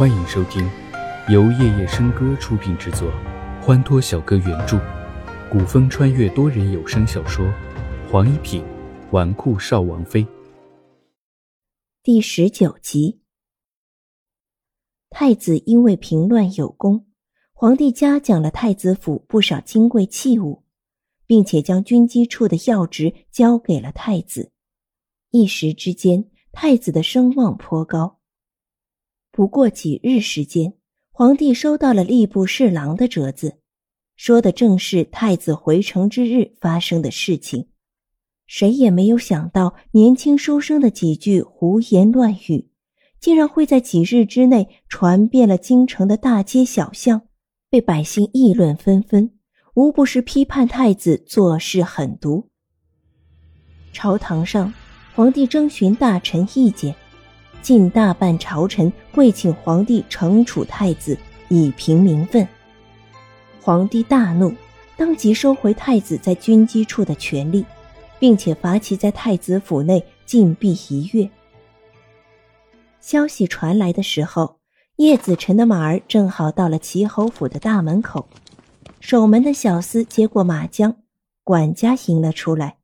[0.00, 0.66] 欢迎收听
[1.28, 3.12] 由夜夜笙歌出品制作，
[3.60, 4.80] 欢脱小哥原著，
[5.52, 7.44] 古风穿越多人有声小说
[8.10, 8.64] 《黄一品
[9.10, 10.24] 纨绔少王妃》
[12.02, 13.20] 第十九集。
[15.10, 17.04] 太子因为平乱有功，
[17.52, 20.64] 皇帝嘉奖了太子府不少金贵器物，
[21.26, 24.50] 并且将军机处的要职交给了太子，
[25.30, 28.19] 一时之间，太子的声望颇高。
[29.40, 30.74] 不过几日时间，
[31.10, 33.56] 皇帝收到了吏部侍郎的折子，
[34.14, 37.68] 说的正是太子回城之日发生的事情。
[38.46, 42.68] 谁也没有想到，年轻书生的几句胡言乱语，
[43.18, 47.22] 竟然会在几日之内传遍了京城的大街小巷，
[47.70, 49.32] 被百姓议论纷纷，
[49.72, 52.50] 无不是批判太子做事狠毒。
[53.94, 54.74] 朝堂上，
[55.14, 56.94] 皇帝征询大臣意见。
[57.62, 61.16] 近大半朝臣跪请皇帝惩处太子，
[61.48, 62.46] 以平民愤。
[63.60, 64.52] 皇帝大怒，
[64.96, 67.64] 当即收回太子在军机处的权力，
[68.18, 71.28] 并且罚其在太子府内禁闭一月。
[73.00, 74.58] 消息传来的时候，
[74.96, 78.28] 叶子辰的马儿正好到了齐侯府的大门口，
[79.00, 80.94] 守门的小厮接过马缰，
[81.44, 82.78] 管家迎了出来。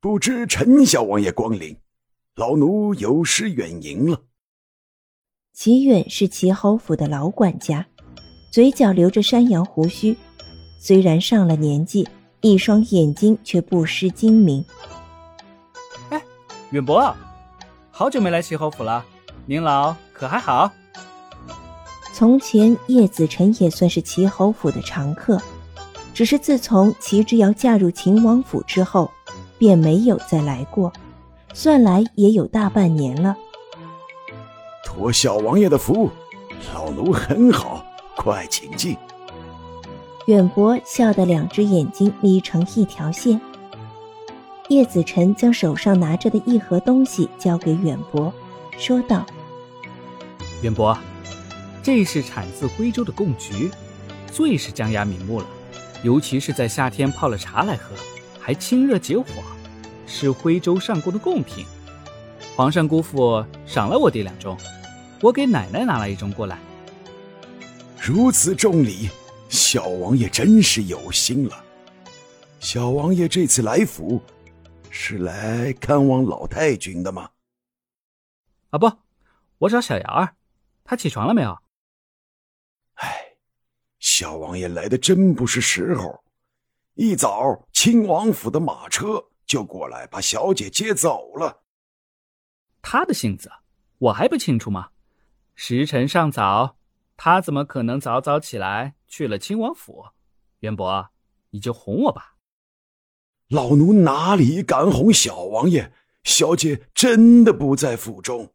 [0.00, 1.76] 不知陈小王爷光临。
[2.40, 4.22] 老奴有失远迎了。
[5.52, 7.86] 齐远是齐侯府的老管家，
[8.50, 10.16] 嘴角留着山羊胡须，
[10.78, 12.08] 虽然上了年纪，
[12.40, 14.64] 一双眼睛却不失精明。
[16.08, 16.22] 哎，
[16.70, 17.14] 远伯，
[17.90, 19.04] 好久没来齐侯府了，
[19.44, 20.72] 您老可还好？
[22.14, 25.38] 从前叶子辰也算是齐侯府的常客，
[26.14, 29.10] 只是自从齐之遥嫁入秦王府之后，
[29.58, 30.90] 便没有再来过。
[31.52, 33.36] 算来也有大半年了。
[34.84, 36.10] 托小王爷的福，
[36.74, 37.84] 老奴很好，
[38.16, 38.96] 快请进。
[40.26, 43.40] 远伯笑得两只眼睛眯成一条线。
[44.68, 48.32] 叶子辰将手上拿着的一盒东西交给远伯，
[48.78, 49.26] 说道
[50.62, 50.96] ：“远伯，
[51.82, 53.70] 这是产自徽州的贡菊，
[54.30, 55.46] 最是姜雅明目了，
[56.04, 57.96] 尤其是在夏天泡了茶来喝，
[58.38, 59.24] 还清热解火。”
[60.12, 61.64] 是徽州上贡的贡品，
[62.56, 64.58] 皇上姑父赏了我爹两盅，
[65.22, 66.58] 我给奶奶拿了一盅过来。
[67.96, 69.08] 如此重礼，
[69.48, 71.64] 小王爷真是有心了。
[72.58, 74.20] 小王爷这次来府，
[74.90, 77.30] 是来看望老太君的吗？
[78.70, 78.90] 啊不，
[79.58, 80.34] 我找小瑶儿，
[80.82, 81.56] 她起床了没有？
[82.94, 83.36] 哎，
[84.00, 86.24] 小王爷来的真不是时候，
[86.94, 89.29] 一早亲王府的马车。
[89.50, 91.64] 就过来把小姐接走了。
[92.80, 93.50] 他的性子
[93.98, 94.90] 我还不清楚吗？
[95.56, 96.76] 时辰尚早，
[97.16, 100.10] 他怎么可能早早起来去了亲王府？
[100.60, 101.10] 渊博，
[101.50, 102.36] 你就哄我吧。
[103.48, 105.92] 老奴哪里敢哄小王爷？
[106.22, 108.54] 小姐真的不在府中。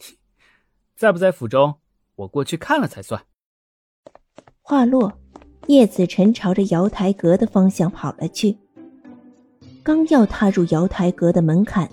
[0.96, 1.82] 在不在府中？
[2.14, 3.26] 我过去看了才算。
[4.62, 5.20] 话落，
[5.66, 8.58] 叶子辰朝着瑶台阁的方向跑了去。
[9.86, 11.88] 刚要踏入瑶台阁的门槛，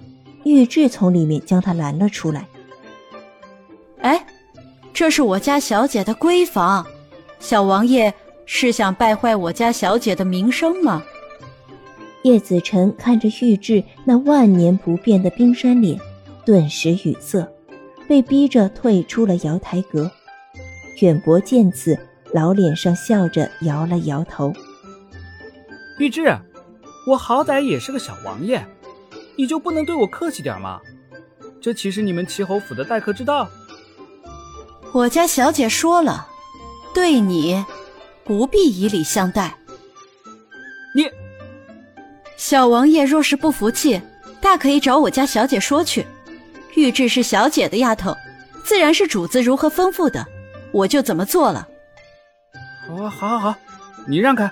[0.45, 2.47] 玉质从里面将他拦了出来。
[4.01, 4.25] 哎，
[4.91, 6.83] 这是我家小姐的闺房，
[7.39, 8.11] 小王爷
[8.47, 11.03] 是想败坏我家小姐的名声吗？
[12.23, 15.95] 叶子辰看着玉质那万年不变的冰山脸，
[16.43, 17.47] 顿时语塞，
[18.07, 20.09] 被逼着退出了瑶台阁。
[21.01, 21.95] 远伯见此，
[22.33, 24.51] 老脸上笑着摇了摇头。
[25.99, 26.35] 玉质。
[27.05, 28.65] 我好歹也是个小王爷，
[29.35, 30.79] 你就不能对我客气点吗？
[31.61, 33.47] 这岂是你们齐侯府的待客之道？
[34.93, 36.27] 我家小姐说了，
[36.93, 37.65] 对你
[38.23, 39.55] 不必以礼相待。
[40.95, 41.09] 你，
[42.37, 44.01] 小王爷若是不服气，
[44.39, 46.05] 大可以找我家小姐说去。
[46.75, 48.15] 玉质是小姐的丫头，
[48.63, 50.25] 自然是主子如何吩咐的，
[50.71, 51.67] 我就怎么做了。
[52.87, 53.55] 好，好，好，好，
[54.07, 54.51] 你让开，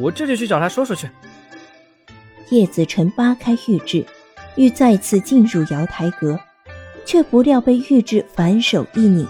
[0.00, 1.08] 我这就去找她说说去。
[2.50, 4.04] 叶子辰扒开玉质，
[4.56, 6.38] 欲再次进入瑶台阁，
[7.04, 9.26] 却不料被玉质反手一拧，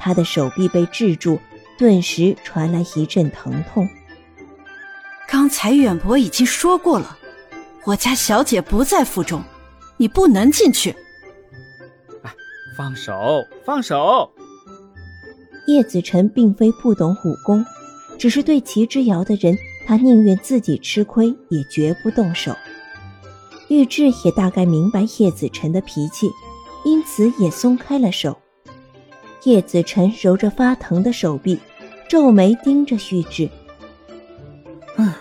[0.00, 1.38] 他的手臂被制住，
[1.78, 3.88] 顿时传来一阵疼痛。
[5.28, 7.16] 刚才远伯已经说过了，
[7.84, 9.40] 我家小姐不在府中，
[9.96, 10.90] 你不能进去。
[12.22, 12.34] 哎，
[12.76, 14.28] 放手，放手！
[15.68, 17.64] 叶子辰并非不懂武功，
[18.18, 19.56] 只是对齐之遥的人。
[19.86, 22.54] 他宁愿自己吃亏，也绝不动手。
[23.68, 26.28] 玉质也大概明白叶子辰的脾气，
[26.84, 28.36] 因此也松开了手。
[29.44, 31.58] 叶子辰揉着发疼的手臂，
[32.08, 33.48] 皱眉盯着玉质。
[34.96, 35.14] 唉，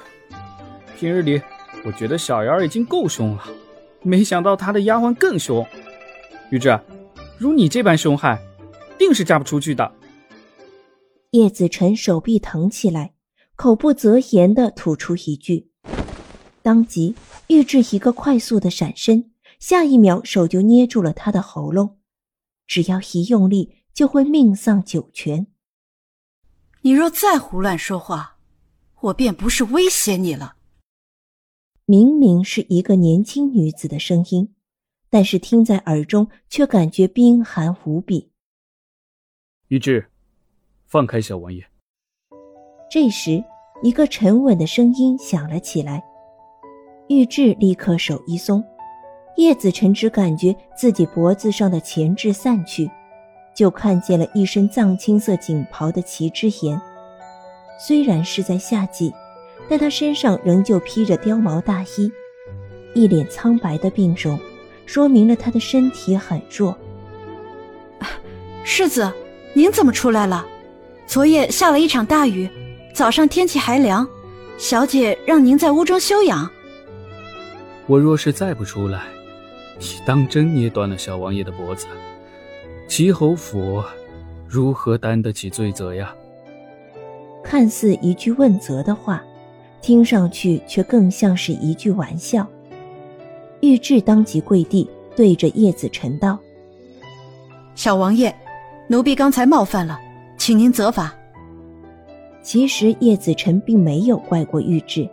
[0.97, 1.41] 平日里
[1.85, 3.43] 我觉得小瑶儿已经够凶了，
[4.01, 5.65] 没想到她的丫鬟更凶。
[6.49, 6.77] 玉质，
[7.37, 8.37] 如你这般凶悍，
[8.97, 9.91] 定是嫁不出去的。
[11.31, 13.11] 叶子辰手臂疼起来，
[13.59, 15.69] 口不择言的吐出一句，
[16.61, 17.13] 当即
[17.47, 21.99] 玉质一个快速的闪身，下一秒手就捏住了他的喉咙，
[22.65, 23.75] 只要一用力。
[23.91, 25.47] 就会命丧九泉。
[26.83, 28.37] 你若再胡乱说话，
[29.01, 30.55] 我便不是威胁你了。
[31.83, 34.55] 明明是一个年轻女子的声音，
[35.09, 38.31] 但是听在耳中却感觉冰寒无比。
[39.67, 40.09] 玉质，
[40.87, 41.69] 放开小王爷。
[42.91, 43.43] 这时，
[43.83, 46.03] 一个沉稳的声音响了起来。
[47.07, 48.63] 玉质立刻手一松，
[49.37, 52.89] 叶子辰只感觉自己脖子上的钳制散去。
[53.53, 56.81] 就看见了一身藏青色锦袍的齐之言，
[57.77, 59.13] 虽然是在夏季，
[59.69, 62.11] 但他身上仍旧披着貂毛大衣，
[62.95, 64.39] 一脸苍白的病容，
[64.85, 66.75] 说明了他的身体很弱。
[68.63, 69.11] 世子，
[69.53, 70.45] 您怎么出来了？
[71.05, 72.49] 昨夜下了一场大雨，
[72.99, 74.05] 早上天气还凉，
[74.57, 76.51] 小姐让您在屋中休养。
[77.87, 79.03] 我若是再不出来，
[79.79, 81.87] 你当真捏断了小王爷的脖子。
[82.89, 83.81] 齐侯府
[84.45, 86.13] 如何担得起罪责呀？
[87.41, 89.23] 看似一句问责的话，
[89.81, 92.45] 听上去却更像是一句玩笑。
[93.61, 96.37] 玉质当即跪地，对着叶子辰道
[97.75, 98.35] ：“小王爷，
[98.89, 99.97] 奴婢刚才冒犯了，
[100.37, 101.15] 请您责罚。”
[102.41, 105.07] 其实叶子辰并没有怪过玉质，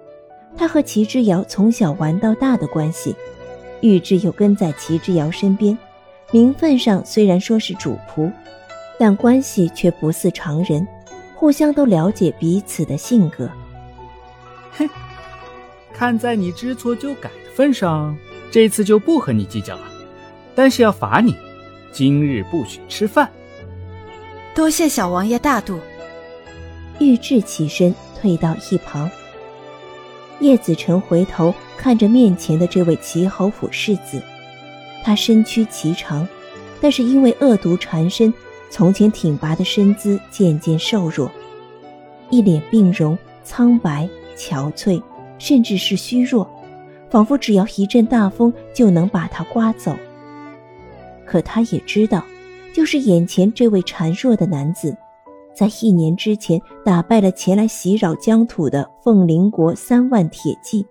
[0.56, 3.14] 他和齐之遥从小玩到大的关系，
[3.80, 5.76] 玉质又跟在齐之遥身边。
[6.32, 8.32] 名分上虽然说是主仆，
[8.98, 10.86] 但关系却不似常人，
[11.34, 13.50] 互相都了解彼此的性格。
[14.72, 14.88] 哼，
[15.92, 18.16] 看在你知错就改的份上，
[18.50, 19.82] 这次就不和你计较了，
[20.54, 21.36] 但是要罚你，
[21.92, 23.30] 今日不许吃饭。
[24.54, 25.78] 多谢小王爷大度。
[26.98, 29.10] 玉质起身退到一旁。
[30.40, 34.22] 叶子辰回头看着面前的这位齐侯府世子。
[35.02, 36.26] 他身躯颀长，
[36.80, 38.32] 但是因为恶毒缠身，
[38.70, 41.30] 从前挺拔的身姿渐渐瘦弱，
[42.28, 45.00] 一脸病容，苍白憔悴，
[45.38, 46.50] 甚至是虚弱，
[47.08, 49.96] 仿佛只要一阵大风就能把他刮走。
[51.24, 52.22] 可他也知道，
[52.74, 54.96] 就是眼前这位孱弱的男子，
[55.56, 60.84] 在一年之前打败了前来袭扰疆土的凤麟国三万铁骑，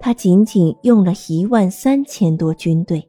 [0.00, 3.08] 他仅仅用了一万三千多军队。